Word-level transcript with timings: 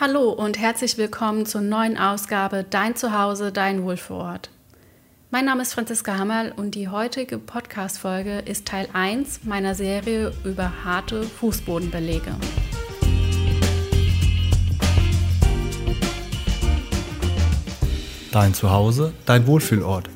Hallo 0.00 0.30
und 0.30 0.56
herzlich 0.60 0.96
willkommen 0.96 1.44
zur 1.44 1.60
neuen 1.60 1.98
Ausgabe 1.98 2.64
Dein 2.70 2.94
Zuhause, 2.94 3.50
dein 3.50 3.82
Wohlfühlort. 3.82 4.48
Mein 5.32 5.44
Name 5.44 5.62
ist 5.62 5.74
Franziska 5.74 6.16
Hammerl 6.16 6.52
und 6.54 6.76
die 6.76 6.86
heutige 6.86 7.36
Podcast-Folge 7.36 8.38
ist 8.38 8.66
Teil 8.66 8.88
1 8.92 9.40
meiner 9.42 9.74
Serie 9.74 10.32
über 10.44 10.84
harte 10.84 11.24
Fußbodenbelege. 11.24 12.30
Dein 18.30 18.54
Zuhause, 18.54 19.12
dein 19.26 19.48
Wohlfühlort. 19.48 20.08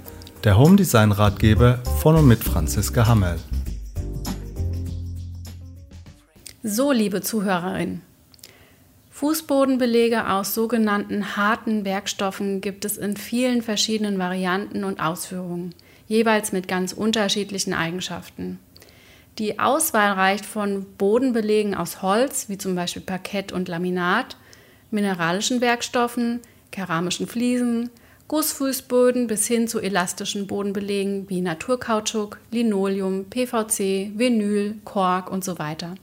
Der 0.44 0.56
Home 0.56 0.76
Design 0.76 1.10
Ratgeber 1.10 1.78
von 2.00 2.14
und 2.14 2.28
mit 2.28 2.44
Franziska 2.44 3.08
Hammerl. 3.08 3.40
So, 6.62 6.92
liebe 6.92 7.20
Zuhörerinnen, 7.20 8.02
Fußbodenbelege 9.22 10.28
aus 10.28 10.52
sogenannten 10.52 11.36
harten 11.36 11.84
Werkstoffen 11.84 12.60
gibt 12.60 12.84
es 12.84 12.96
in 12.96 13.16
vielen 13.16 13.62
verschiedenen 13.62 14.18
Varianten 14.18 14.82
und 14.82 14.98
Ausführungen, 14.98 15.76
jeweils 16.08 16.50
mit 16.50 16.66
ganz 16.66 16.92
unterschiedlichen 16.92 17.72
Eigenschaften. 17.72 18.58
Die 19.38 19.60
Auswahl 19.60 20.14
reicht 20.14 20.44
von 20.44 20.86
Bodenbelegen 20.98 21.76
aus 21.76 22.02
Holz, 22.02 22.48
wie 22.48 22.58
zum 22.58 22.74
Beispiel 22.74 23.02
Parkett 23.02 23.52
und 23.52 23.68
Laminat, 23.68 24.36
mineralischen 24.90 25.60
Werkstoffen, 25.60 26.40
keramischen 26.72 27.28
Fliesen, 27.28 27.90
Gussfußböden 28.26 29.28
bis 29.28 29.46
hin 29.46 29.68
zu 29.68 29.78
elastischen 29.78 30.48
Bodenbelegen 30.48 31.30
wie 31.30 31.42
Naturkautschuk, 31.42 32.40
Linoleum, 32.50 33.26
PVC, 33.26 34.18
Vinyl, 34.18 34.80
Kork 34.84 35.30
und 35.30 35.44
so 35.44 35.60
weiter. 35.60 35.94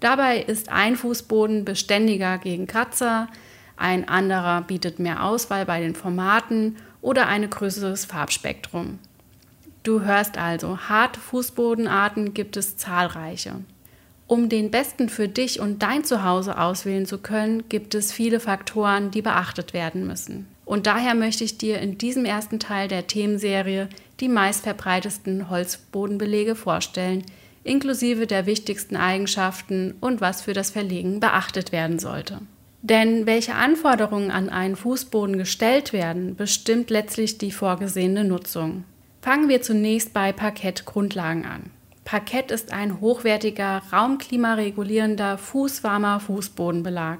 Dabei 0.00 0.40
ist 0.40 0.68
ein 0.68 0.96
Fußboden 0.96 1.64
beständiger 1.64 2.38
gegen 2.38 2.66
Kratzer, 2.66 3.28
ein 3.76 4.08
anderer 4.08 4.62
bietet 4.62 4.98
mehr 4.98 5.24
Auswahl 5.24 5.66
bei 5.66 5.80
den 5.80 5.94
Formaten 5.94 6.76
oder 7.02 7.26
ein 7.26 7.48
größeres 7.48 8.06
Farbspektrum. 8.06 8.98
Du 9.82 10.00
hörst 10.00 10.38
also, 10.38 10.78
harte 10.88 11.20
Fußbodenarten 11.20 12.34
gibt 12.34 12.56
es 12.56 12.76
zahlreiche. 12.76 13.60
Um 14.26 14.48
den 14.48 14.72
besten 14.72 15.08
für 15.08 15.28
dich 15.28 15.60
und 15.60 15.84
dein 15.84 16.02
Zuhause 16.02 16.58
auswählen 16.58 17.06
zu 17.06 17.18
können, 17.18 17.68
gibt 17.68 17.94
es 17.94 18.10
viele 18.10 18.40
Faktoren, 18.40 19.12
die 19.12 19.22
beachtet 19.22 19.72
werden 19.72 20.04
müssen. 20.04 20.48
Und 20.64 20.88
daher 20.88 21.14
möchte 21.14 21.44
ich 21.44 21.58
dir 21.58 21.78
in 21.78 21.96
diesem 21.96 22.24
ersten 22.24 22.58
Teil 22.58 22.88
der 22.88 23.06
Themenserie 23.06 23.88
die 24.18 24.28
meistverbreitesten 24.28 25.48
Holzbodenbelege 25.48 26.56
vorstellen, 26.56 27.22
inklusive 27.66 28.26
der 28.26 28.46
wichtigsten 28.46 28.96
Eigenschaften 28.96 29.94
und 30.00 30.20
was 30.20 30.42
für 30.42 30.52
das 30.52 30.70
Verlegen 30.70 31.20
beachtet 31.20 31.72
werden 31.72 31.98
sollte. 31.98 32.40
Denn 32.82 33.26
welche 33.26 33.54
Anforderungen 33.54 34.30
an 34.30 34.48
einen 34.48 34.76
Fußboden 34.76 35.36
gestellt 35.38 35.92
werden, 35.92 36.36
bestimmt 36.36 36.90
letztlich 36.90 37.38
die 37.38 37.50
vorgesehene 37.50 38.24
Nutzung. 38.24 38.84
Fangen 39.22 39.48
wir 39.48 39.60
zunächst 39.60 40.12
bei 40.12 40.32
Parkettgrundlagen 40.32 41.44
an. 41.44 41.70
Parkett 42.04 42.52
ist 42.52 42.72
ein 42.72 43.00
hochwertiger, 43.00 43.82
raumklimaregulierender, 43.92 45.38
fußwarmer 45.38 46.20
Fußbodenbelag, 46.20 47.18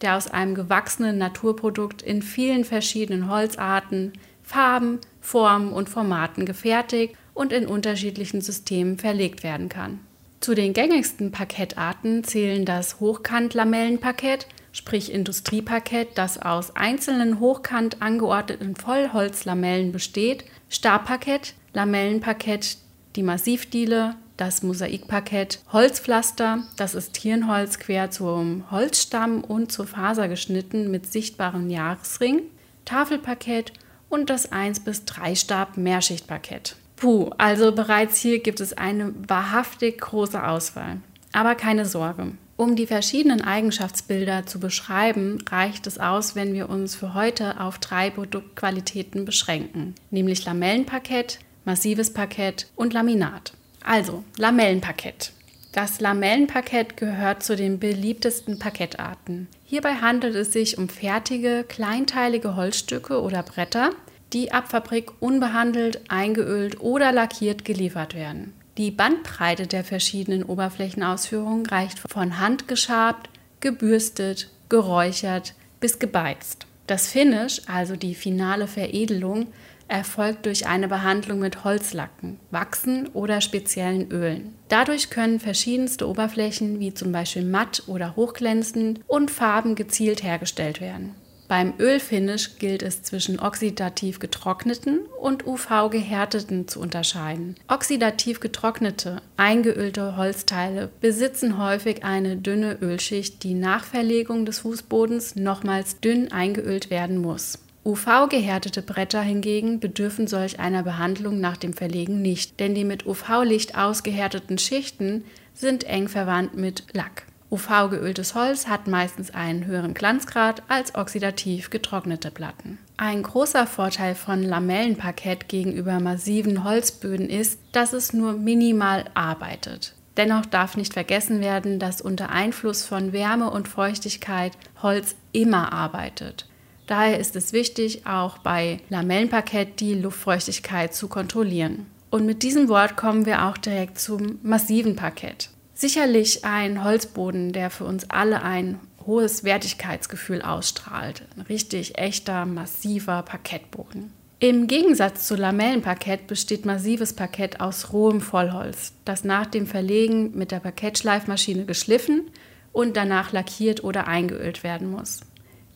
der 0.00 0.16
aus 0.16 0.28
einem 0.28 0.56
gewachsenen 0.56 1.18
Naturprodukt 1.18 2.02
in 2.02 2.20
vielen 2.20 2.64
verschiedenen 2.64 3.30
Holzarten, 3.30 4.12
Farben, 4.42 4.98
Formen 5.20 5.72
und 5.72 5.88
Formaten 5.88 6.44
gefertigt 6.44 7.14
und 7.34 7.52
in 7.52 7.66
unterschiedlichen 7.66 8.40
Systemen 8.40 8.98
verlegt 8.98 9.42
werden 9.42 9.68
kann. 9.68 10.00
Zu 10.40 10.54
den 10.54 10.72
gängigsten 10.72 11.32
Parkettarten 11.32 12.22
zählen 12.22 12.64
das 12.64 13.00
Hochkant-Lamellenparkett, 13.00 14.46
sprich 14.72 15.12
Industrieparkett, 15.12 16.16
das 16.16 16.40
aus 16.40 16.76
einzelnen 16.76 17.40
hochkant 17.40 18.02
angeordneten 18.02 18.76
Vollholzlamellen 18.76 19.90
besteht, 19.90 20.44
Stabparkett, 20.68 21.54
Lamellenparkett, 21.72 22.76
die 23.16 23.22
Massivdiele, 23.22 24.16
das 24.36 24.62
Mosaikparkett, 24.62 25.60
Holzpflaster, 25.72 26.64
das 26.76 26.94
ist 26.94 27.14
Tierenholz 27.14 27.78
quer 27.78 28.10
zum 28.10 28.70
Holzstamm 28.70 29.44
und 29.44 29.70
zur 29.70 29.86
Faser 29.86 30.28
geschnitten 30.28 30.90
mit 30.90 31.10
sichtbarem 31.10 31.70
Jahresring, 31.70 32.42
Tafelparkett 32.84 33.72
und 34.08 34.28
das 34.28 34.52
1 34.52 34.80
bis 34.80 35.04
3 35.04 35.34
Stab 35.36 35.76
Mehrschichtparkett. 35.76 36.76
Puh, 36.96 37.30
also 37.38 37.72
bereits 37.72 38.18
hier 38.18 38.38
gibt 38.40 38.60
es 38.60 38.72
eine 38.72 39.14
wahrhaftig 39.26 40.00
große 40.00 40.46
Auswahl. 40.46 40.98
Aber 41.32 41.54
keine 41.54 41.86
Sorge. 41.86 42.32
Um 42.56 42.76
die 42.76 42.86
verschiedenen 42.86 43.40
Eigenschaftsbilder 43.40 44.46
zu 44.46 44.60
beschreiben, 44.60 45.38
reicht 45.50 45.88
es 45.88 45.98
aus, 45.98 46.36
wenn 46.36 46.54
wir 46.54 46.68
uns 46.68 46.94
für 46.94 47.12
heute 47.12 47.60
auf 47.60 47.78
drei 47.78 48.10
Produktqualitäten 48.10 49.24
beschränken, 49.24 49.96
nämlich 50.10 50.44
Lamellenparkett, 50.44 51.40
massives 51.64 52.12
Parkett 52.12 52.68
und 52.76 52.92
Laminat. 52.92 53.54
Also, 53.82 54.22
Lamellenparkett. 54.38 55.32
Das 55.72 56.00
Lamellenparkett 56.00 56.96
gehört 56.96 57.42
zu 57.42 57.56
den 57.56 57.80
beliebtesten 57.80 58.60
Parkettarten. 58.60 59.48
Hierbei 59.64 59.94
handelt 59.94 60.36
es 60.36 60.52
sich 60.52 60.78
um 60.78 60.88
fertige, 60.88 61.64
kleinteilige 61.68 62.54
Holzstücke 62.54 63.20
oder 63.20 63.42
Bretter, 63.42 63.90
die 64.34 64.52
ab 64.52 64.68
Fabrik 64.68 65.12
unbehandelt, 65.20 66.02
eingeölt 66.08 66.80
oder 66.80 67.12
lackiert 67.12 67.64
geliefert 67.64 68.14
werden. 68.14 68.52
Die 68.76 68.90
Bandbreite 68.90 69.68
der 69.68 69.84
verschiedenen 69.84 70.42
Oberflächenausführungen 70.42 71.64
reicht 71.66 72.00
von 72.00 72.40
handgeschabt, 72.40 73.30
gebürstet, 73.60 74.50
geräuchert 74.68 75.54
bis 75.78 76.00
gebeizt. 76.00 76.66
Das 76.88 77.06
Finish, 77.06 77.62
also 77.66 77.94
die 77.96 78.14
finale 78.14 78.66
Veredelung, 78.66 79.46
erfolgt 79.86 80.46
durch 80.46 80.66
eine 80.66 80.88
Behandlung 80.88 81.38
mit 81.38 81.62
Holzlacken, 81.62 82.40
Wachsen 82.50 83.08
oder 83.08 83.40
speziellen 83.40 84.10
Ölen. 84.10 84.54
Dadurch 84.68 85.10
können 85.10 85.40
verschiedenste 85.40 86.08
Oberflächen 86.08 86.80
wie 86.80 86.92
zum 86.92 87.12
Beispiel 87.12 87.44
matt 87.44 87.84
oder 87.86 88.16
hochglänzend 88.16 89.00
und 89.06 89.30
Farben 89.30 89.74
gezielt 89.76 90.22
hergestellt 90.22 90.80
werden. 90.80 91.14
Beim 91.46 91.74
Ölfinish 91.78 92.58
gilt 92.58 92.82
es 92.82 93.02
zwischen 93.02 93.38
oxidativ 93.38 94.18
getrockneten 94.18 95.00
und 95.20 95.46
UV-gehärteten 95.46 96.68
zu 96.68 96.80
unterscheiden. 96.80 97.56
Oxidativ 97.68 98.40
getrocknete, 98.40 99.20
eingeölte 99.36 100.16
Holzteile 100.16 100.90
besitzen 101.00 101.58
häufig 101.58 102.02
eine 102.02 102.36
dünne 102.36 102.78
Ölschicht, 102.80 103.42
die 103.42 103.54
nach 103.54 103.84
Verlegung 103.84 104.46
des 104.46 104.60
Fußbodens 104.60 105.36
nochmals 105.36 106.00
dünn 106.00 106.32
eingeölt 106.32 106.88
werden 106.88 107.18
muss. 107.18 107.58
UV-gehärtete 107.84 108.80
Bretter 108.80 109.20
hingegen 109.20 109.78
bedürfen 109.78 110.26
solch 110.26 110.58
einer 110.58 110.82
Behandlung 110.82 111.38
nach 111.40 111.58
dem 111.58 111.74
Verlegen 111.74 112.22
nicht, 112.22 112.58
denn 112.58 112.74
die 112.74 112.84
mit 112.84 113.04
UV-Licht 113.04 113.76
ausgehärteten 113.76 114.56
Schichten 114.56 115.24
sind 115.52 115.84
eng 115.84 116.08
verwandt 116.08 116.56
mit 116.56 116.84
Lack. 116.94 117.24
UV-geöltes 117.54 118.34
Holz 118.34 118.66
hat 118.66 118.88
meistens 118.88 119.32
einen 119.32 119.64
höheren 119.64 119.94
Glanzgrad 119.94 120.64
als 120.66 120.96
oxidativ 120.96 121.70
getrocknete 121.70 122.32
Platten. 122.32 122.78
Ein 122.96 123.22
großer 123.22 123.68
Vorteil 123.68 124.16
von 124.16 124.42
Lamellenparkett 124.42 125.48
gegenüber 125.48 126.00
massiven 126.00 126.64
Holzböden 126.64 127.30
ist, 127.30 127.60
dass 127.70 127.92
es 127.92 128.12
nur 128.12 128.32
minimal 128.32 129.04
arbeitet. 129.14 129.94
Dennoch 130.16 130.46
darf 130.46 130.76
nicht 130.76 130.94
vergessen 130.94 131.40
werden, 131.40 131.78
dass 131.78 132.00
unter 132.00 132.30
Einfluss 132.30 132.84
von 132.84 133.12
Wärme 133.12 133.50
und 133.50 133.68
Feuchtigkeit 133.68 134.52
Holz 134.82 135.14
immer 135.30 135.72
arbeitet. 135.72 136.48
Daher 136.88 137.20
ist 137.20 137.36
es 137.36 137.52
wichtig, 137.52 138.04
auch 138.04 138.38
bei 138.38 138.80
Lamellenparkett 138.88 139.78
die 139.78 139.94
Luftfeuchtigkeit 139.94 140.92
zu 140.92 141.06
kontrollieren. 141.06 141.86
Und 142.10 142.26
mit 142.26 142.42
diesem 142.42 142.68
Wort 142.68 142.96
kommen 142.96 143.26
wir 143.26 143.46
auch 143.46 143.56
direkt 143.56 144.00
zum 144.00 144.40
massiven 144.42 144.96
Parkett. 144.96 145.50
Sicherlich 145.74 146.44
ein 146.44 146.84
Holzboden, 146.84 147.52
der 147.52 147.70
für 147.70 147.84
uns 147.84 148.08
alle 148.08 148.42
ein 148.42 148.78
hohes 149.06 149.44
Wertigkeitsgefühl 149.44 150.40
ausstrahlt. 150.40 151.22
Ein 151.36 151.42
richtig 151.42 151.98
echter, 151.98 152.46
massiver 152.46 153.22
Parkettboden. 153.22 154.12
Im 154.38 154.66
Gegensatz 154.66 155.26
zu 155.26 155.36
Lamellenparkett 155.36 156.26
besteht 156.26 156.66
massives 156.66 157.12
Parkett 157.12 157.60
aus 157.60 157.92
rohem 157.92 158.20
Vollholz, 158.20 158.92
das 159.04 159.24
nach 159.24 159.46
dem 159.46 159.66
Verlegen 159.66 160.36
mit 160.36 160.50
der 160.50 160.60
Parkettschleifmaschine 160.60 161.64
geschliffen 161.64 162.30
und 162.72 162.96
danach 162.96 163.32
lackiert 163.32 163.84
oder 163.84 164.06
eingeölt 164.06 164.62
werden 164.62 164.90
muss. 164.90 165.20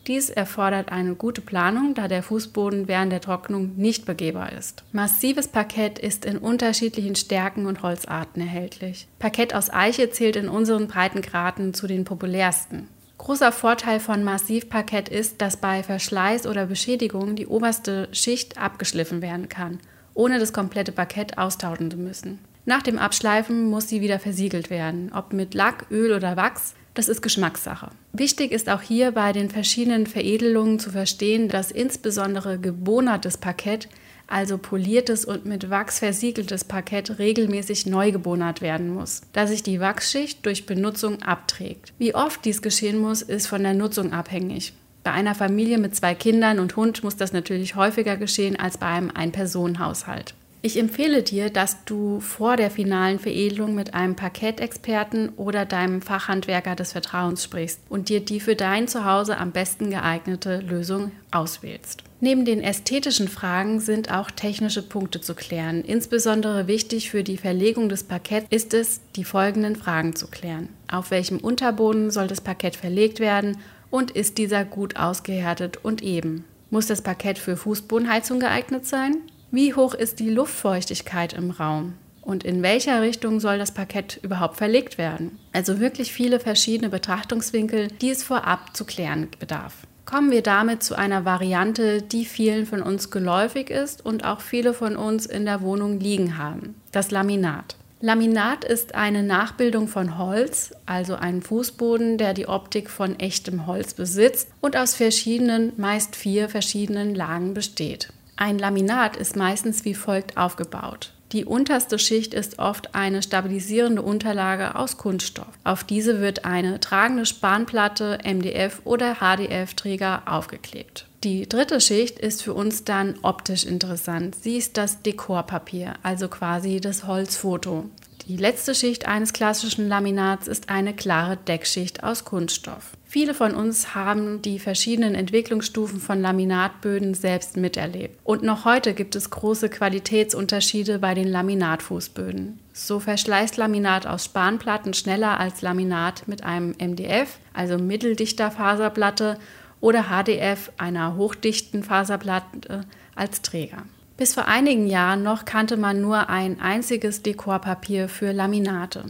Dies 0.09 0.31
erfordert 0.31 0.91
eine 0.91 1.13
gute 1.13 1.39
Planung, 1.39 1.93
da 1.93 2.07
der 2.07 2.23
Fußboden 2.23 2.87
während 2.87 3.11
der 3.11 3.21
Trocknung 3.21 3.75
nicht 3.75 4.05
begehbar 4.05 4.51
ist. 4.53 4.83
Massives 4.91 5.47
Parkett 5.47 5.99
ist 5.99 6.25
in 6.25 6.39
unterschiedlichen 6.39 7.15
Stärken 7.15 7.67
und 7.67 7.83
Holzarten 7.83 8.41
erhältlich. 8.41 9.07
Parkett 9.19 9.53
aus 9.53 9.69
Eiche 9.71 10.09
zählt 10.09 10.35
in 10.35 10.49
unseren 10.49 10.87
Breitengraden 10.87 11.75
zu 11.75 11.85
den 11.85 12.05
populärsten. 12.05 12.87
Großer 13.19 13.51
Vorteil 13.51 13.99
von 13.99 14.23
Massivparkett 14.23 15.09
ist, 15.09 15.43
dass 15.43 15.57
bei 15.57 15.83
Verschleiß 15.83 16.47
oder 16.47 16.65
Beschädigung 16.65 17.35
die 17.35 17.45
oberste 17.45 18.09
Schicht 18.11 18.57
abgeschliffen 18.57 19.21
werden 19.21 19.47
kann, 19.47 19.77
ohne 20.15 20.39
das 20.39 20.53
komplette 20.53 20.91
Parkett 20.91 21.37
austauschen 21.37 21.91
zu 21.91 21.97
müssen. 21.97 22.39
Nach 22.65 22.81
dem 22.81 22.97
Abschleifen 22.97 23.69
muss 23.69 23.87
sie 23.89 24.01
wieder 24.01 24.17
versiegelt 24.17 24.71
werden, 24.71 25.11
ob 25.13 25.33
mit 25.33 25.53
Lack, 25.53 25.85
Öl 25.91 26.13
oder 26.13 26.35
Wachs 26.35 26.73
Das 26.93 27.07
ist 27.07 27.21
Geschmackssache. 27.21 27.91
Wichtig 28.13 28.51
ist 28.51 28.69
auch 28.69 28.81
hier 28.81 29.11
bei 29.11 29.31
den 29.31 29.49
verschiedenen 29.49 30.07
Veredelungen 30.07 30.79
zu 30.79 30.89
verstehen, 30.89 31.47
dass 31.47 31.71
insbesondere 31.71 32.59
gebohnertes 32.59 33.37
Parkett, 33.37 33.87
also 34.27 34.57
poliertes 34.57 35.25
und 35.25 35.45
mit 35.45 35.69
Wachs 35.69 35.99
versiegeltes 35.99 36.63
Parkett, 36.63 37.19
regelmäßig 37.19 37.85
neu 37.85 38.11
gebonert 38.11 38.61
werden 38.61 38.93
muss, 38.93 39.21
da 39.33 39.47
sich 39.47 39.63
die 39.63 39.79
Wachsschicht 39.79 40.45
durch 40.45 40.65
Benutzung 40.65 41.21
abträgt. 41.21 41.93
Wie 41.97 42.15
oft 42.15 42.43
dies 42.45 42.61
geschehen 42.61 42.99
muss, 42.99 43.21
ist 43.21 43.47
von 43.47 43.63
der 43.63 43.73
Nutzung 43.73 44.11
abhängig. 44.11 44.73
Bei 45.03 45.11
einer 45.11 45.33
Familie 45.33 45.77
mit 45.77 45.95
zwei 45.95 46.13
Kindern 46.13 46.59
und 46.59 46.75
Hund 46.75 47.03
muss 47.03 47.15
das 47.15 47.31
natürlich 47.31 47.75
häufiger 47.75 48.17
geschehen 48.17 48.59
als 48.59 48.77
bei 48.77 48.87
einem 48.87 49.11
Ein-Personen-Haushalt. 49.11 50.35
Ich 50.61 50.77
empfehle 50.77 51.23
dir, 51.23 51.49
dass 51.49 51.85
du 51.85 52.19
vor 52.19 52.57
der 52.57 52.69
finalen 52.69 53.17
Veredelung 53.17 53.75
mit 53.75 53.93
einem 53.93 54.17
Parkettexperten 54.17 55.29
oder 55.37 55.65
deinem 55.65 56.01
Fachhandwerker 56.01 56.75
des 56.75 56.91
Vertrauens 56.91 57.45
sprichst 57.45 57.79
und 57.87 58.09
dir 58.09 58.19
die 58.19 58.41
für 58.41 58.57
dein 58.57 58.89
Zuhause 58.89 59.37
am 59.37 59.51
besten 59.51 59.89
geeignete 59.89 60.59
Lösung 60.59 61.11
auswählst. 61.31 62.03
Neben 62.19 62.43
den 62.43 62.59
ästhetischen 62.59 63.29
Fragen 63.29 63.79
sind 63.79 64.11
auch 64.11 64.29
technische 64.31 64.81
Punkte 64.81 65.21
zu 65.21 65.33
klären. 65.33 65.85
Insbesondere 65.85 66.67
wichtig 66.67 67.09
für 67.09 67.23
die 67.23 67.37
Verlegung 67.37 67.87
des 67.87 68.03
Parketts 68.03 68.47
ist 68.49 68.73
es, 68.73 68.99
die 69.15 69.23
folgenden 69.23 69.77
Fragen 69.77 70.13
zu 70.13 70.27
klären. 70.27 70.67
Auf 70.91 71.11
welchem 71.11 71.37
Unterboden 71.37 72.11
soll 72.11 72.27
das 72.27 72.41
Parkett 72.41 72.75
verlegt 72.75 73.21
werden 73.21 73.59
und 73.89 74.11
ist 74.11 74.37
dieser 74.37 74.65
gut 74.65 74.97
ausgehärtet 74.97 75.77
und 75.83 76.03
eben? 76.03 76.43
Muss 76.69 76.87
das 76.87 77.01
Parkett 77.01 77.37
für 77.39 77.55
Fußbodenheizung 77.55 78.41
geeignet 78.41 78.85
sein? 78.85 79.19
Wie 79.51 79.73
hoch 79.73 79.95
ist 79.95 80.19
die 80.19 80.29
Luftfeuchtigkeit 80.29 81.33
im 81.33 81.49
Raum? 81.49 81.95
Und 82.21 82.43
in 82.43 82.61
welcher 82.61 83.01
Richtung 83.01 83.39
soll 83.39 83.57
das 83.57 83.73
Parkett 83.73 84.19
überhaupt 84.21 84.57
verlegt 84.57 84.99
werden? 84.99 85.39
Also 85.53 85.79
wirklich 85.79 86.13
viele 86.13 86.39
verschiedene 86.39 86.89
Betrachtungswinkel, 86.89 87.87
die 87.87 88.11
es 88.11 88.21
vorab 88.21 88.77
zu 88.77 88.85
klären 88.85 89.27
bedarf. 89.39 89.73
Kommen 90.05 90.29
wir 90.29 90.43
damit 90.43 90.83
zu 90.83 90.95
einer 90.95 91.25
Variante, 91.25 92.03
die 92.03 92.25
vielen 92.25 92.67
von 92.67 92.83
uns 92.83 93.09
geläufig 93.09 93.71
ist 93.71 94.05
und 94.05 94.23
auch 94.23 94.41
viele 94.41 94.75
von 94.75 94.95
uns 94.95 95.25
in 95.25 95.45
der 95.45 95.61
Wohnung 95.61 95.99
liegen 95.99 96.37
haben. 96.37 96.75
Das 96.91 97.09
Laminat. 97.09 97.75
Laminat 98.01 98.63
ist 98.63 98.93
eine 98.93 99.23
Nachbildung 99.23 99.87
von 99.87 100.19
Holz, 100.19 100.73
also 100.85 101.15
ein 101.15 101.41
Fußboden, 101.41 102.19
der 102.19 102.35
die 102.35 102.47
Optik 102.47 102.89
von 102.89 103.19
echtem 103.19 103.65
Holz 103.65 103.95
besitzt 103.95 104.49
und 104.61 104.77
aus 104.77 104.93
verschiedenen, 104.93 105.73
meist 105.77 106.15
vier 106.15 106.49
verschiedenen 106.49 107.15
Lagen 107.15 107.55
besteht. 107.55 108.13
Ein 108.41 108.57
Laminat 108.57 109.17
ist 109.17 109.35
meistens 109.35 109.83
wie 109.83 109.93
folgt 109.93 110.37
aufgebaut. 110.37 111.11
Die 111.33 111.43
unterste 111.43 111.99
Schicht 111.99 112.33
ist 112.33 112.57
oft 112.57 112.95
eine 112.95 113.21
stabilisierende 113.21 114.01
Unterlage 114.01 114.75
aus 114.75 114.95
Kunststoff. 114.95 115.49
Auf 115.65 115.83
diese 115.83 116.21
wird 116.21 116.45
eine 116.45 116.79
tragende 116.79 117.25
Spanplatte, 117.25 118.17
MDF 118.23 118.79
oder 118.85 119.15
HDF-Träger 119.15 120.23
aufgeklebt. 120.25 121.05
Die 121.25 121.49
dritte 121.49 121.81
Schicht 121.81 122.17
ist 122.17 122.41
für 122.41 122.53
uns 122.53 122.85
dann 122.85 123.15
optisch 123.23 123.65
interessant. 123.65 124.37
Sie 124.41 124.55
ist 124.55 124.77
das 124.77 125.01
Dekorpapier, 125.01 125.95
also 126.01 126.29
quasi 126.29 126.79
das 126.79 127.05
Holzfoto. 127.05 127.89
Die 128.27 128.37
letzte 128.37 128.75
Schicht 128.75 129.07
eines 129.07 129.33
klassischen 129.33 129.87
Laminats 129.87 130.47
ist 130.47 130.69
eine 130.69 130.93
klare 130.93 131.37
Deckschicht 131.37 132.03
aus 132.03 132.25
Kunststoff. 132.25 132.91
Viele 133.05 133.33
von 133.33 133.55
uns 133.55 133.95
haben 133.95 134.41
die 134.43 134.59
verschiedenen 134.59 135.15
Entwicklungsstufen 135.15 135.99
von 135.99 136.21
Laminatböden 136.21 137.15
selbst 137.15 137.57
miterlebt. 137.57 138.19
Und 138.23 138.43
noch 138.43 138.65
heute 138.65 138.93
gibt 138.93 139.15
es 139.15 139.31
große 139.31 139.69
Qualitätsunterschiede 139.69 140.99
bei 140.99 141.15
den 141.15 141.27
Laminatfußböden. 141.27 142.59
So 142.71 142.99
verschleißt 142.99 143.57
Laminat 143.57 144.05
aus 144.05 144.25
Spanplatten 144.25 144.93
schneller 144.93 145.39
als 145.39 145.63
Laminat 145.63 146.27
mit 146.27 146.43
einem 146.43 146.75
MDF, 146.79 147.39
also 147.53 147.79
mitteldichter 147.79 148.51
Faserplatte, 148.51 149.39
oder 149.81 150.07
HDF, 150.09 150.71
einer 150.77 151.15
hochdichten 151.15 151.83
Faserplatte, 151.83 152.81
als 153.15 153.41
Träger. 153.41 153.83
Bis 154.19 154.33
vor 154.33 154.49
einigen 154.49 154.85
Jahren 154.85 155.23
noch 155.23 155.45
kannte 155.45 155.77
man 155.77 156.01
nur 156.01 156.27
ein 156.29 156.59
einziges 156.59 157.23
Dekorpapier 157.23 158.09
für 158.09 158.33
Laminate. 158.33 159.05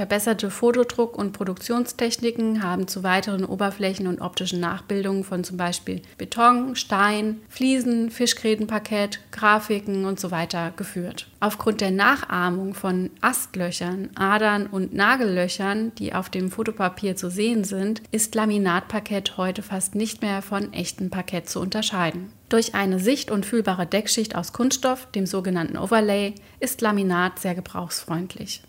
Verbesserte 0.00 0.50
Fotodruck- 0.50 1.14
und 1.14 1.32
Produktionstechniken 1.32 2.62
haben 2.62 2.88
zu 2.88 3.02
weiteren 3.02 3.44
Oberflächen 3.44 4.06
und 4.06 4.22
optischen 4.22 4.58
Nachbildungen 4.58 5.24
von 5.24 5.44
zum 5.44 5.58
Beispiel 5.58 6.00
Beton, 6.16 6.74
Stein, 6.74 7.42
Fliesen, 7.50 8.10
Fischgrätenparkett, 8.10 9.20
Grafiken 9.30 10.06
und 10.06 10.18
so 10.18 10.30
geführt. 10.74 11.28
Aufgrund 11.38 11.82
der 11.82 11.90
Nachahmung 11.90 12.72
von 12.72 13.10
Astlöchern, 13.20 14.08
Adern 14.14 14.68
und 14.68 14.94
Nagellöchern, 14.94 15.92
die 15.96 16.14
auf 16.14 16.30
dem 16.30 16.50
Fotopapier 16.50 17.14
zu 17.14 17.28
sehen 17.30 17.64
sind, 17.64 18.00
ist 18.10 18.34
Laminatparkett 18.34 19.36
heute 19.36 19.60
fast 19.60 19.94
nicht 19.96 20.22
mehr 20.22 20.40
von 20.40 20.72
echtem 20.72 21.10
Parkett 21.10 21.50
zu 21.50 21.60
unterscheiden. 21.60 22.32
Durch 22.48 22.74
eine 22.74 23.00
sicht- 23.00 23.30
und 23.30 23.44
fühlbare 23.44 23.84
Deckschicht 23.84 24.34
aus 24.34 24.54
Kunststoff, 24.54 25.10
dem 25.12 25.26
sogenannten 25.26 25.76
Overlay, 25.76 26.36
ist 26.58 26.80
Laminat 26.80 27.38
sehr 27.38 27.54
gebrauchsfreundlich. 27.54 28.62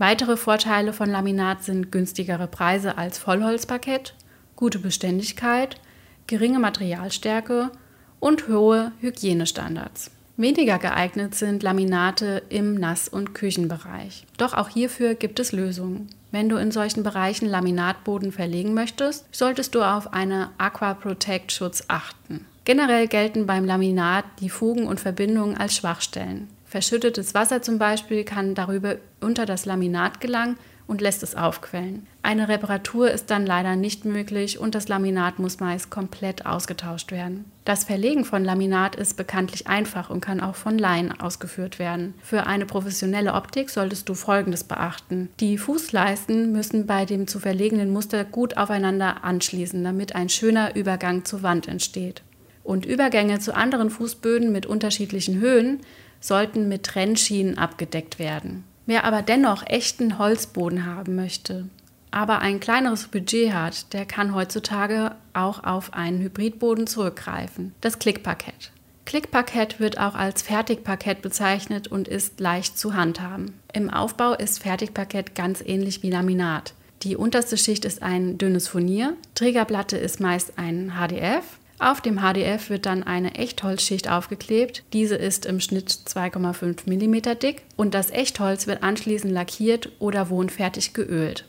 Weitere 0.00 0.38
Vorteile 0.38 0.94
von 0.94 1.10
Laminat 1.10 1.62
sind 1.62 1.92
günstigere 1.92 2.46
Preise 2.46 2.96
als 2.96 3.18
Vollholzparkett, 3.18 4.14
gute 4.56 4.78
Beständigkeit, 4.78 5.78
geringe 6.26 6.58
Materialstärke 6.58 7.70
und 8.18 8.48
hohe 8.48 8.92
Hygienestandards. 9.00 10.10
Weniger 10.38 10.78
geeignet 10.78 11.34
sind 11.34 11.62
Laminate 11.62 12.42
im 12.48 12.76
Nass- 12.76 13.10
und 13.10 13.34
Küchenbereich. 13.34 14.24
Doch 14.38 14.54
auch 14.54 14.70
hierfür 14.70 15.14
gibt 15.14 15.38
es 15.38 15.52
Lösungen. 15.52 16.08
Wenn 16.30 16.48
du 16.48 16.56
in 16.56 16.70
solchen 16.70 17.02
Bereichen 17.02 17.46
Laminatboden 17.46 18.32
verlegen 18.32 18.72
möchtest, 18.72 19.26
solltest 19.32 19.74
du 19.74 19.82
auf 19.82 20.14
eine 20.14 20.48
Aqua 20.56 20.94
Protect 20.94 21.52
Schutz 21.52 21.84
achten. 21.88 22.46
Generell 22.64 23.06
gelten 23.06 23.44
beim 23.44 23.66
Laminat 23.66 24.24
die 24.40 24.48
Fugen 24.48 24.86
und 24.86 24.98
Verbindungen 24.98 25.58
als 25.58 25.76
Schwachstellen. 25.76 26.48
Verschüttetes 26.70 27.34
Wasser 27.34 27.62
zum 27.62 27.78
Beispiel 27.78 28.22
kann 28.22 28.54
darüber 28.54 28.94
unter 29.20 29.44
das 29.44 29.66
Laminat 29.66 30.20
gelangen 30.20 30.56
und 30.86 31.00
lässt 31.00 31.24
es 31.24 31.34
aufquellen. 31.34 32.06
Eine 32.22 32.46
Reparatur 32.46 33.10
ist 33.10 33.28
dann 33.32 33.44
leider 33.44 33.74
nicht 33.74 34.04
möglich 34.04 34.60
und 34.60 34.76
das 34.76 34.86
Laminat 34.86 35.40
muss 35.40 35.58
meist 35.58 35.90
komplett 35.90 36.46
ausgetauscht 36.46 37.10
werden. 37.10 37.44
Das 37.64 37.82
Verlegen 37.82 38.24
von 38.24 38.44
Laminat 38.44 38.94
ist 38.94 39.16
bekanntlich 39.16 39.66
einfach 39.66 40.10
und 40.10 40.20
kann 40.20 40.40
auch 40.40 40.54
von 40.54 40.78
Laien 40.78 41.10
ausgeführt 41.20 41.80
werden. 41.80 42.14
Für 42.22 42.46
eine 42.46 42.66
professionelle 42.66 43.34
Optik 43.34 43.68
solltest 43.68 44.08
du 44.08 44.14
Folgendes 44.14 44.62
beachten. 44.62 45.28
Die 45.40 45.58
Fußleisten 45.58 46.52
müssen 46.52 46.86
bei 46.86 47.04
dem 47.04 47.26
zu 47.26 47.40
verlegenen 47.40 47.92
Muster 47.92 48.24
gut 48.24 48.56
aufeinander 48.56 49.24
anschließen, 49.24 49.82
damit 49.82 50.14
ein 50.14 50.28
schöner 50.28 50.76
Übergang 50.76 51.24
zur 51.24 51.42
Wand 51.42 51.66
entsteht 51.66 52.22
und 52.62 52.86
Übergänge 52.86 53.40
zu 53.40 53.56
anderen 53.56 53.90
Fußböden 53.90 54.52
mit 54.52 54.66
unterschiedlichen 54.66 55.40
Höhen 55.40 55.80
sollten 56.20 56.68
mit 56.68 56.84
Trennschienen 56.84 57.58
abgedeckt 57.58 58.18
werden. 58.18 58.64
Wer 58.86 59.04
aber 59.04 59.22
dennoch 59.22 59.66
echten 59.66 60.18
Holzboden 60.18 60.86
haben 60.86 61.16
möchte, 61.16 61.66
aber 62.10 62.40
ein 62.40 62.60
kleineres 62.60 63.08
Budget 63.08 63.52
hat, 63.52 63.92
der 63.92 64.04
kann 64.04 64.34
heutzutage 64.34 65.12
auch 65.32 65.62
auf 65.64 65.94
einen 65.94 66.20
Hybridboden 66.20 66.86
zurückgreifen, 66.86 67.74
das 67.80 67.98
Klickparkett. 67.98 68.72
Klickparkett 69.06 69.80
wird 69.80 69.98
auch 69.98 70.14
als 70.14 70.42
Fertigparkett 70.42 71.22
bezeichnet 71.22 71.88
und 71.88 72.06
ist 72.06 72.38
leicht 72.38 72.78
zu 72.78 72.94
handhaben. 72.94 73.54
Im 73.72 73.90
Aufbau 73.90 74.34
ist 74.34 74.62
Fertigparkett 74.62 75.34
ganz 75.34 75.60
ähnlich 75.64 76.02
wie 76.02 76.10
Laminat. 76.10 76.74
Die 77.02 77.16
unterste 77.16 77.56
Schicht 77.56 77.84
ist 77.84 78.02
ein 78.02 78.38
dünnes 78.38 78.68
Furnier, 78.68 79.16
Trägerplatte 79.34 79.96
ist 79.96 80.20
meist 80.20 80.58
ein 80.58 80.92
HDF 80.92 81.59
auf 81.80 82.00
dem 82.00 82.20
HDF 82.20 82.70
wird 82.70 82.86
dann 82.86 83.02
eine 83.02 83.34
Echtholzschicht 83.34 84.10
aufgeklebt. 84.10 84.84
Diese 84.92 85.16
ist 85.16 85.46
im 85.46 85.60
Schnitt 85.60 85.90
2,5 85.90 86.86
mm 86.86 87.38
dick 87.38 87.62
und 87.76 87.94
das 87.94 88.10
Echtholz 88.10 88.66
wird 88.66 88.82
anschließend 88.82 89.32
lackiert 89.32 89.90
oder 89.98 90.30
wohnfertig 90.30 90.92
geölt. 90.92 91.46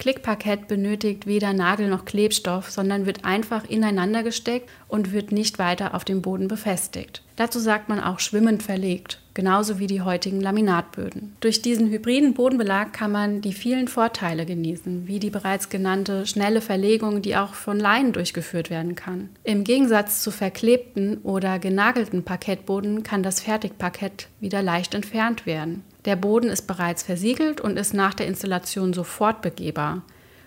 Klickparkett 0.00 0.66
benötigt 0.66 1.26
weder 1.26 1.52
Nagel 1.52 1.88
noch 1.88 2.06
Klebstoff, 2.06 2.70
sondern 2.70 3.04
wird 3.04 3.26
einfach 3.26 3.68
ineinander 3.68 4.22
gesteckt 4.22 4.68
und 4.88 5.12
wird 5.12 5.30
nicht 5.30 5.58
weiter 5.58 5.94
auf 5.94 6.06
dem 6.06 6.22
Boden 6.22 6.48
befestigt. 6.48 7.22
Dazu 7.36 7.58
sagt 7.58 7.88
man 7.88 8.00
auch 8.00 8.18
schwimmend 8.18 8.62
verlegt, 8.62 9.18
genauso 9.34 9.78
wie 9.78 9.86
die 9.86 10.00
heutigen 10.00 10.40
Laminatböden. 10.40 11.36
Durch 11.40 11.60
diesen 11.60 11.90
hybriden 11.90 12.32
Bodenbelag 12.32 12.92
kann 12.92 13.12
man 13.12 13.42
die 13.42 13.52
vielen 13.52 13.88
Vorteile 13.88 14.46
genießen, 14.46 15.06
wie 15.06 15.20
die 15.20 15.30
bereits 15.30 15.68
genannte 15.68 16.26
schnelle 16.26 16.62
Verlegung, 16.62 17.20
die 17.20 17.36
auch 17.36 17.52
von 17.52 17.78
Laien 17.78 18.12
durchgeführt 18.12 18.70
werden 18.70 18.94
kann. 18.94 19.28
Im 19.44 19.64
Gegensatz 19.64 20.22
zu 20.22 20.30
verklebten 20.30 21.18
oder 21.18 21.58
genagelten 21.58 22.24
Parkettboden 22.24 23.02
kann 23.02 23.22
das 23.22 23.40
Fertigparkett 23.40 24.28
wieder 24.40 24.62
leicht 24.62 24.94
entfernt 24.94 25.44
werden. 25.44 25.82
Der 26.04 26.16
Boden 26.16 26.48
ist 26.48 26.66
bereits 26.66 27.02
versiegelt 27.02 27.60
und 27.60 27.78
ist 27.78 27.94
nach 27.94 28.14
der 28.14 28.26
Installation 28.26 28.92
sofort 28.92 29.42
begehbar. 29.42 30.02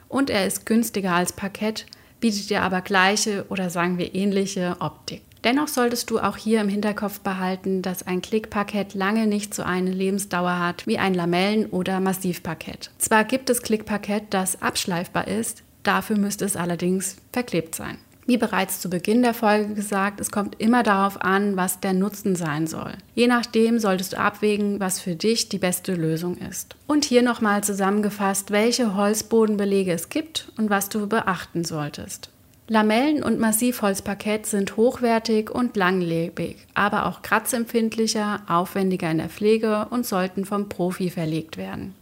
Und 0.07 0.29
er 0.29 0.45
ist 0.45 0.65
günstiger 0.65 1.13
als 1.13 1.33
Parkett, 1.33 1.85
bietet 2.19 2.49
dir 2.49 2.61
aber 2.61 2.81
gleiche 2.81 3.45
oder 3.49 3.69
sagen 3.69 3.97
wir 3.97 4.15
ähnliche 4.15 4.77
Optik. 4.79 5.21
Dennoch 5.43 5.67
solltest 5.67 6.09
du 6.09 6.19
auch 6.19 6.37
hier 6.37 6.61
im 6.61 6.69
Hinterkopf 6.69 7.19
behalten, 7.19 7.81
dass 7.81 8.07
ein 8.07 8.21
Klickparkett 8.21 8.93
lange 8.93 9.27
nicht 9.27 9.53
so 9.53 9.63
eine 9.63 9.91
Lebensdauer 9.91 10.57
hat 10.57 10.87
wie 10.87 10.97
ein 10.97 11.13
Lamellen- 11.13 11.65
oder 11.65 11.99
Massivparkett. 11.99 12.91
Zwar 12.97 13.25
gibt 13.25 13.49
es 13.49 13.61
Klickparkett, 13.61 14.23
das 14.29 14.61
abschleifbar 14.61 15.27
ist, 15.27 15.63
dafür 15.83 16.17
müsste 16.17 16.45
es 16.45 16.55
allerdings 16.55 17.17
verklebt 17.33 17.75
sein. 17.75 17.97
Wie 18.25 18.37
bereits 18.37 18.79
zu 18.79 18.89
Beginn 18.89 19.21
der 19.21 19.33
Folge 19.33 19.73
gesagt, 19.73 20.21
es 20.21 20.31
kommt 20.31 20.59
immer 20.61 20.83
darauf 20.83 21.21
an, 21.21 21.57
was 21.57 21.81
der 21.81 21.93
Nutzen 21.93 22.35
sein 22.35 22.67
soll. 22.67 22.93
Je 23.15 23.27
nachdem 23.27 23.79
solltest 23.79 24.13
du 24.13 24.17
abwägen, 24.17 24.79
was 24.79 25.01
für 25.01 25.15
dich 25.15 25.49
die 25.49 25.57
beste 25.57 25.93
Lösung 25.93 26.37
ist. 26.37 26.75
Und 26.87 27.03
hier 27.03 27.21
nochmal 27.21 27.63
zusammengefasst, 27.63 28.51
welche 28.51 28.95
Holzbodenbelege 28.95 29.91
es 29.91 30.07
gibt 30.07 30.51
und 30.57 30.69
was 30.69 30.87
du 30.87 31.07
beachten 31.07 31.65
solltest. 31.65 32.29
Lamellen- 32.69 33.23
und 33.23 33.39
Massivholzparkett 33.39 34.45
sind 34.45 34.77
hochwertig 34.77 35.51
und 35.51 35.75
langlebig, 35.75 36.65
aber 36.73 37.07
auch 37.07 37.21
kratzempfindlicher, 37.21 38.41
aufwendiger 38.47 39.11
in 39.11 39.17
der 39.17 39.27
Pflege 39.27 39.87
und 39.89 40.05
sollten 40.05 40.45
vom 40.45 40.69
Profi 40.69 41.09
verlegt 41.09 41.57
werden. 41.57 41.93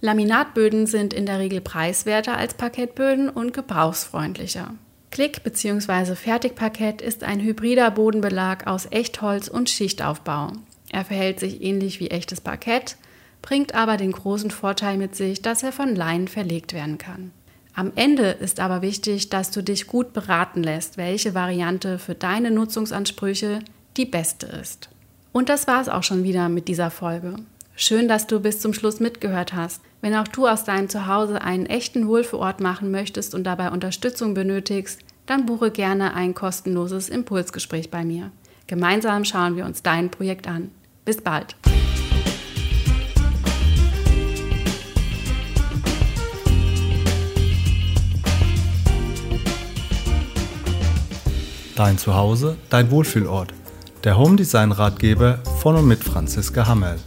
Laminatböden 0.00 0.86
sind 0.86 1.14
in 1.14 1.26
der 1.26 1.38
Regel 1.38 1.60
preiswerter 1.60 2.36
als 2.36 2.54
Parkettböden 2.54 3.28
und 3.28 3.52
gebrauchsfreundlicher. 3.52 4.74
Klick- 5.10 5.42
bzw. 5.42 6.14
Fertigparkett 6.14 7.00
ist 7.00 7.24
ein 7.24 7.40
hybrider 7.40 7.90
Bodenbelag 7.90 8.66
aus 8.66 8.86
Echtholz 8.90 9.48
und 9.48 9.70
Schichtaufbau. 9.70 10.52
Er 10.90 11.04
verhält 11.04 11.40
sich 11.40 11.62
ähnlich 11.62 12.00
wie 12.00 12.08
echtes 12.08 12.40
Parkett, 12.40 12.96
bringt 13.42 13.74
aber 13.74 13.96
den 13.96 14.12
großen 14.12 14.50
Vorteil 14.50 14.96
mit 14.96 15.14
sich, 15.14 15.42
dass 15.42 15.62
er 15.62 15.72
von 15.72 15.94
Laien 15.94 16.28
verlegt 16.28 16.72
werden 16.72 16.98
kann. 16.98 17.32
Am 17.74 17.92
Ende 17.94 18.30
ist 18.30 18.58
aber 18.58 18.82
wichtig, 18.82 19.28
dass 19.28 19.50
du 19.50 19.62
dich 19.62 19.86
gut 19.86 20.12
beraten 20.12 20.62
lässt, 20.62 20.96
welche 20.96 21.34
Variante 21.34 21.98
für 21.98 22.14
deine 22.14 22.50
Nutzungsansprüche 22.50 23.60
die 23.96 24.06
beste 24.06 24.46
ist. 24.46 24.88
Und 25.32 25.48
das 25.48 25.68
war 25.68 25.80
es 25.80 25.88
auch 25.88 26.02
schon 26.02 26.24
wieder 26.24 26.48
mit 26.48 26.66
dieser 26.66 26.90
Folge. 26.90 27.36
Schön, 27.80 28.08
dass 28.08 28.26
du 28.26 28.40
bis 28.40 28.58
zum 28.58 28.74
Schluss 28.74 28.98
mitgehört 28.98 29.54
hast. 29.54 29.80
Wenn 30.00 30.12
auch 30.16 30.26
du 30.26 30.48
aus 30.48 30.64
deinem 30.64 30.88
Zuhause 30.88 31.42
einen 31.42 31.66
echten 31.66 32.08
Wohlfühlort 32.08 32.58
machen 32.58 32.90
möchtest 32.90 33.36
und 33.36 33.44
dabei 33.44 33.70
Unterstützung 33.70 34.34
benötigst, 34.34 34.98
dann 35.26 35.46
buche 35.46 35.70
gerne 35.70 36.12
ein 36.12 36.34
kostenloses 36.34 37.08
Impulsgespräch 37.08 37.88
bei 37.88 38.04
mir. 38.04 38.32
Gemeinsam 38.66 39.24
schauen 39.24 39.56
wir 39.56 39.64
uns 39.64 39.84
dein 39.84 40.10
Projekt 40.10 40.48
an. 40.48 40.72
Bis 41.04 41.20
bald! 41.22 41.54
Dein 51.76 51.96
Zuhause, 51.96 52.56
dein 52.70 52.90
Wohlfühlort. 52.90 53.54
Der 54.02 54.18
Home 54.18 54.34
Design 54.34 54.72
Ratgeber 54.72 55.38
von 55.60 55.76
und 55.76 55.86
mit 55.86 56.02
Franziska 56.02 56.66
Hammerl. 56.66 56.98